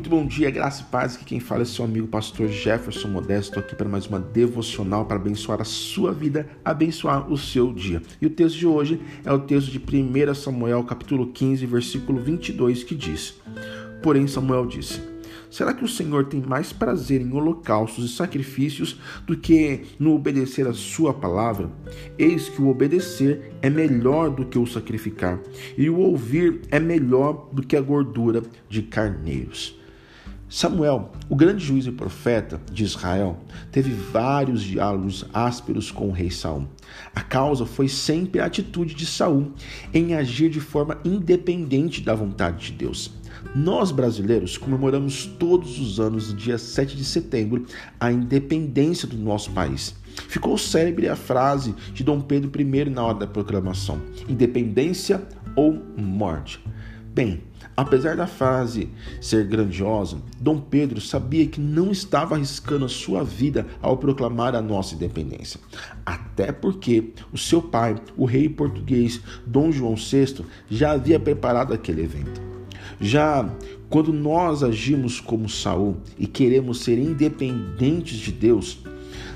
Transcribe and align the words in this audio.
bom 0.00 0.26
dia, 0.26 0.50
graça 0.50 0.82
e 0.82 0.84
paz. 0.86 1.14
Aqui 1.14 1.24
quem 1.24 1.40
fala 1.40 1.62
é 1.62 1.64
seu 1.64 1.84
amigo 1.84 2.06
pastor 2.06 2.48
Jefferson 2.48 3.08
Modesto. 3.08 3.58
Aqui 3.58 3.74
para 3.74 3.88
mais 3.88 4.06
uma 4.06 4.18
devocional 4.18 5.04
para 5.04 5.16
abençoar 5.16 5.60
a 5.60 5.64
sua 5.64 6.12
vida, 6.12 6.48
abençoar 6.64 7.30
o 7.30 7.36
seu 7.36 7.72
dia. 7.72 8.02
E 8.20 8.26
o 8.26 8.30
texto 8.30 8.58
de 8.58 8.66
hoje 8.66 9.00
é 9.24 9.32
o 9.32 9.38
texto 9.38 9.70
de 9.70 9.78
1 9.78 10.34
Samuel, 10.34 10.84
capítulo 10.84 11.28
15, 11.28 11.66
versículo 11.66 12.20
22, 12.20 12.82
que 12.82 12.94
diz: 12.94 13.34
Porém, 14.02 14.26
Samuel 14.26 14.66
disse: 14.66 15.00
Será 15.50 15.72
que 15.72 15.84
o 15.84 15.88
Senhor 15.88 16.24
tem 16.24 16.40
mais 16.40 16.72
prazer 16.72 17.20
em 17.20 17.32
holocaustos 17.32 18.04
e 18.04 18.08
sacrifícios 18.12 18.98
do 19.24 19.36
que 19.36 19.82
no 20.00 20.14
obedecer 20.14 20.66
a 20.66 20.72
sua 20.72 21.14
palavra? 21.14 21.70
Eis 22.18 22.48
que 22.48 22.60
o 22.60 22.68
obedecer 22.68 23.52
é 23.62 23.70
melhor 23.70 24.30
do 24.30 24.44
que 24.44 24.58
o 24.58 24.66
sacrificar, 24.66 25.38
e 25.78 25.88
o 25.88 25.98
ouvir 25.98 26.62
é 26.72 26.80
melhor 26.80 27.48
do 27.52 27.62
que 27.62 27.76
a 27.76 27.80
gordura 27.80 28.42
de 28.68 28.82
carneiros. 28.82 29.83
Samuel, 30.54 31.10
o 31.28 31.34
grande 31.34 31.64
juiz 31.64 31.84
e 31.84 31.90
profeta 31.90 32.60
de 32.70 32.84
Israel, 32.84 33.40
teve 33.72 33.90
vários 33.90 34.62
diálogos 34.62 35.24
ásperos 35.34 35.90
com 35.90 36.08
o 36.08 36.12
rei 36.12 36.30
Saul. 36.30 36.68
A 37.12 37.22
causa 37.22 37.66
foi 37.66 37.88
sempre 37.88 38.38
a 38.38 38.44
atitude 38.44 38.94
de 38.94 39.04
Saul 39.04 39.50
em 39.92 40.14
agir 40.14 40.48
de 40.48 40.60
forma 40.60 40.96
independente 41.04 42.00
da 42.02 42.14
vontade 42.14 42.66
de 42.66 42.72
Deus. 42.74 43.10
Nós 43.52 43.90
brasileiros 43.90 44.56
comemoramos 44.56 45.26
todos 45.26 45.80
os 45.80 45.98
anos, 45.98 46.30
no 46.30 46.36
dia 46.36 46.56
7 46.56 46.96
de 46.96 47.04
setembro, 47.04 47.66
a 47.98 48.12
independência 48.12 49.08
do 49.08 49.16
nosso 49.16 49.50
país. 49.50 49.92
Ficou 50.28 50.56
célebre 50.56 51.08
a 51.08 51.16
frase 51.16 51.74
de 51.92 52.04
Dom 52.04 52.20
Pedro 52.20 52.48
I 52.60 52.84
na 52.90 53.02
hora 53.02 53.18
da 53.18 53.26
proclamação: 53.26 54.00
independência 54.28 55.20
ou 55.56 55.82
morte. 55.96 56.62
Bem, 57.14 57.42
apesar 57.76 58.16
da 58.16 58.26
frase 58.26 58.88
ser 59.20 59.46
grandiosa, 59.46 60.20
Dom 60.40 60.58
Pedro 60.58 61.00
sabia 61.00 61.46
que 61.46 61.60
não 61.60 61.92
estava 61.92 62.34
arriscando 62.34 62.84
a 62.84 62.88
sua 62.88 63.22
vida 63.22 63.64
ao 63.80 63.96
proclamar 63.96 64.56
a 64.56 64.60
nossa 64.60 64.96
independência. 64.96 65.60
Até 66.04 66.50
porque 66.50 67.12
o 67.32 67.38
seu 67.38 67.62
pai, 67.62 67.94
o 68.16 68.24
rei 68.24 68.48
português 68.48 69.20
Dom 69.46 69.70
João 69.70 69.94
VI, 69.94 70.44
já 70.68 70.90
havia 70.90 71.20
preparado 71.20 71.72
aquele 71.72 72.02
evento. 72.02 72.42
Já 73.00 73.48
quando 73.88 74.12
nós 74.12 74.64
agimos 74.64 75.20
como 75.20 75.48
Saul 75.48 75.98
e 76.18 76.26
queremos 76.26 76.80
ser 76.80 76.98
independentes 76.98 78.18
de 78.18 78.32
Deus, 78.32 78.80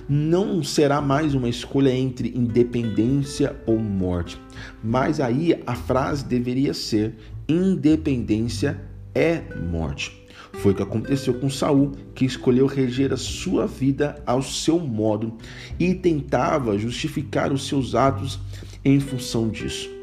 não 0.09 0.63
será 0.63 1.01
mais 1.01 1.35
uma 1.35 1.49
escolha 1.49 1.95
entre 1.95 2.33
independência 2.37 3.57
ou 3.67 3.79
morte. 3.79 4.41
Mas 4.83 5.21
aí 5.21 5.63
a 5.67 5.75
frase 5.75 6.25
deveria 6.25 6.73
ser: 6.73 7.15
independência 7.49 8.81
é 9.15 9.43
morte. 9.71 10.27
Foi 10.55 10.73
o 10.73 10.75
que 10.75 10.83
aconteceu 10.83 11.35
com 11.35 11.51
Saul, 11.51 11.93
que 12.15 12.25
escolheu 12.25 12.67
reger 12.67 13.13
a 13.13 13.17
sua 13.17 13.67
vida 13.67 14.23
ao 14.25 14.43
seu 14.43 14.79
modo 14.79 15.37
e 15.79 15.95
tentava 15.95 16.79
justificar 16.79 17.53
os 17.53 17.67
seus 17.69 17.95
atos 17.95 18.41
em 18.85 18.99
função 18.99 19.49
disso 19.49 19.99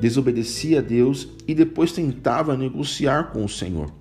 desobedecia 0.00 0.78
a 0.78 0.82
Deus 0.82 1.28
e 1.46 1.54
depois 1.54 1.92
tentava 1.92 2.56
negociar 2.56 3.32
com 3.32 3.44
o 3.44 3.48
Senhor. 3.48 3.92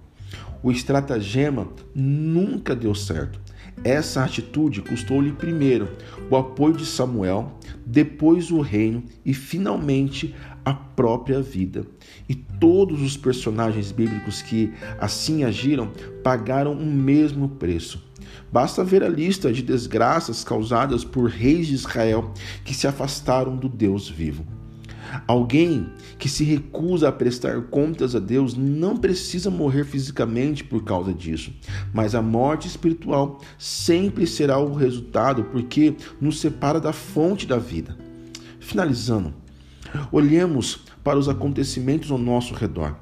O 0.64 0.72
estratagema 0.72 1.68
nunca 1.94 2.76
deu 2.76 2.94
certo. 2.96 3.40
Essa 3.84 4.24
atitude 4.24 4.82
custou-lhe 4.82 5.32
primeiro 5.32 5.88
o 6.32 6.36
apoio 6.36 6.76
de 6.76 6.86
Samuel, 6.86 7.58
depois 7.86 8.50
o 8.50 8.60
reino 8.60 9.04
e 9.24 9.34
finalmente 9.34 10.34
a 10.66 10.74
própria 10.74 11.42
vida. 11.42 11.86
E 12.28 12.34
todos 12.34 13.02
os 13.02 13.16
personagens 13.16 13.92
bíblicos 13.92 14.42
que 14.42 14.74
assim 15.00 15.44
agiram 15.44 15.92
pagaram 16.24 16.74
o 16.74 16.86
mesmo 16.86 17.50
preço. 17.50 18.04
Basta 18.52 18.84
ver 18.84 19.04
a 19.04 19.10
lista 19.10 19.54
de 19.54 19.62
desgraças 19.62 20.44
causadas 20.44 21.04
por 21.04 21.30
reis 21.30 21.68
de 21.68 21.76
Israel 21.76 22.34
que 22.66 22.74
se 22.74 22.88
afastaram 22.88 23.56
do 23.56 23.70
Deus 23.70 24.10
vivo. 24.10 24.46
Alguém 25.28 25.88
que 26.18 26.28
se 26.28 26.44
recusa 26.44 27.10
a 27.10 27.12
prestar 27.12 27.62
contas 27.64 28.16
a 28.16 28.20
Deus 28.20 28.56
não 28.56 28.98
precisa 28.98 29.50
morrer 29.50 29.86
fisicamente 29.86 30.64
por 30.64 30.84
causa 30.84 31.14
disso, 31.14 31.54
mas 31.94 32.16
a 32.16 32.22
morte 32.22 32.68
espiritual 32.68 33.40
sempre 33.58 34.26
será 34.26 34.58
o 34.58 34.74
resultado 34.74 35.44
porque 35.46 35.96
nos 36.20 36.40
separa 36.40 36.80
da 36.80 36.92
fonte 36.92 37.46
da 37.46 37.58
vida. 37.58 37.98
Finalizando, 38.60 39.34
olhemos 40.12 40.80
para 41.04 41.20
os 41.20 41.30
acontecimentos 41.30 42.12
ao 42.12 42.18
nosso 42.18 42.54
redor. 42.54 42.98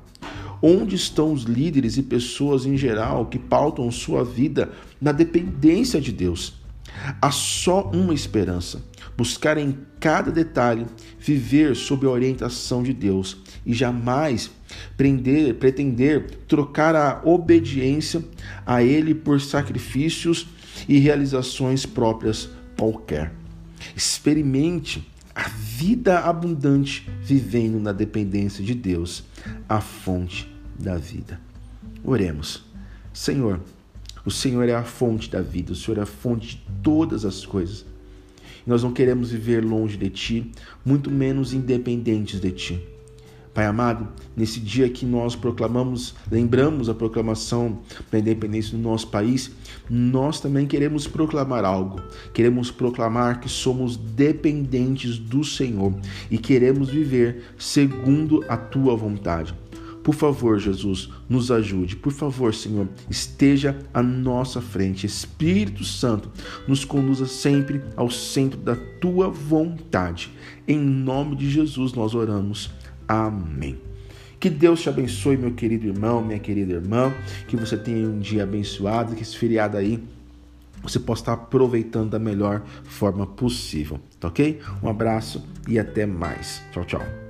Onde 0.61 0.95
estão 0.95 1.31
os 1.33 1.43
líderes 1.43 1.97
e 1.97 2.03
pessoas 2.03 2.65
em 2.65 2.77
geral 2.77 3.25
que 3.27 3.37
pautam 3.37 3.89
sua 3.91 4.23
vida 4.23 4.71
na 4.99 5.11
dependência 5.11 5.99
de 6.01 6.11
Deus? 6.11 6.64
Há 7.21 7.31
só 7.31 7.89
uma 7.91 8.13
esperança: 8.13 8.81
buscar 9.17 9.57
em 9.57 9.77
cada 9.99 10.31
detalhe 10.31 10.85
viver 11.19 11.75
sob 11.75 12.05
a 12.05 12.09
orientação 12.09 12.83
de 12.83 12.93
Deus 12.93 13.37
e 13.65 13.73
jamais 13.73 14.51
prender, 14.97 15.55
pretender 15.55 16.29
trocar 16.47 16.95
a 16.95 17.21
obediência 17.23 18.23
a 18.65 18.83
Ele 18.83 19.13
por 19.13 19.41
sacrifícios 19.41 20.47
e 20.87 20.99
realizações 20.99 21.85
próprias 21.85 22.49
qualquer. 22.77 23.33
Experimente 23.95 25.07
a 25.33 25.47
vida 25.49 26.19
abundante 26.19 27.09
vivendo 27.21 27.79
na 27.79 27.91
dependência 27.91 28.63
de 28.63 28.73
Deus, 28.73 29.23
a 29.67 29.81
fonte 29.81 30.49
da 30.79 30.97
vida. 30.97 31.39
Oremos. 32.03 32.63
Senhor, 33.13 33.61
o 34.25 34.31
Senhor 34.31 34.67
é 34.67 34.73
a 34.73 34.83
fonte 34.83 35.29
da 35.29 35.41
vida, 35.41 35.73
o 35.73 35.75
Senhor 35.75 35.99
é 35.99 36.01
a 36.01 36.05
fonte 36.05 36.57
de 36.57 36.61
todas 36.81 37.23
as 37.23 37.45
coisas. 37.45 37.85
Nós 38.65 38.81
não 38.81 38.91
queremos 38.91 39.29
viver 39.29 39.63
longe 39.63 39.95
de 39.95 40.09
Ti, 40.09 40.51
muito 40.83 41.11
menos 41.11 41.53
independentes 41.53 42.39
de 42.39 42.51
Ti. 42.51 42.95
Pai 43.53 43.67
amado, 43.67 44.09
nesse 44.35 44.59
dia 44.59 44.89
que 44.89 45.05
nós 45.05 45.33
proclamamos, 45.33 46.13
lembramos 46.29 46.89
a 46.89 46.93
proclamação 46.93 47.79
da 48.11 48.19
independência 48.19 48.75
do 48.75 48.83
nosso 48.83 49.07
país, 49.07 49.49
nós 49.89 50.41
também 50.41 50.67
queremos 50.67 51.07
proclamar 51.07 51.63
algo. 51.63 52.01
Queremos 52.33 52.69
proclamar 52.69 53.39
que 53.39 53.47
somos 53.47 53.95
dependentes 53.95 55.17
do 55.17 55.41
Senhor 55.41 55.93
e 56.29 56.37
queremos 56.37 56.89
viver 56.89 57.53
segundo 57.57 58.43
a 58.49 58.57
tua 58.57 58.93
vontade. 58.93 59.55
Por 60.05 60.13
favor, 60.13 60.59
Jesus, 60.59 61.09
nos 61.27 61.49
ajude. 61.49 61.95
Por 61.95 62.11
favor, 62.11 62.53
Senhor, 62.53 62.87
esteja 63.09 63.75
à 63.91 64.03
nossa 64.03 64.61
frente. 64.61 65.07
Espírito 65.07 65.83
Santo, 65.83 66.29
nos 66.67 66.85
conduza 66.85 67.25
sempre 67.25 67.81
ao 67.95 68.11
centro 68.11 68.59
da 68.59 68.75
tua 68.75 69.29
vontade. 69.29 70.31
Em 70.67 70.77
nome 70.77 71.35
de 71.35 71.49
Jesus 71.49 71.93
nós 71.93 72.13
oramos. 72.13 72.69
Amém. 73.07 73.79
Que 74.39 74.47
Deus 74.47 74.79
te 74.79 74.89
abençoe, 74.89 75.37
meu 75.37 75.53
querido 75.53 75.87
irmão, 75.87 76.23
minha 76.23 76.37
querida 76.37 76.73
irmã. 76.73 77.11
Que 77.47 77.57
você 77.57 77.75
tenha 77.75 78.07
um 78.07 78.19
dia 78.19 78.43
abençoado, 78.43 79.15
que 79.15 79.23
esse 79.23 79.35
feriado 79.35 79.75
aí 79.75 79.99
você 80.83 80.99
possa 80.99 81.23
estar 81.23 81.33
aproveitando 81.33 82.11
da 82.11 82.19
melhor 82.19 82.61
forma 82.83 83.25
possível, 83.25 83.99
tá 84.19 84.27
ok? 84.27 84.61
Um 84.83 84.87
abraço 84.87 85.43
e 85.67 85.79
até 85.79 86.05
mais. 86.05 86.61
Tchau, 86.71 86.85
tchau. 86.85 87.24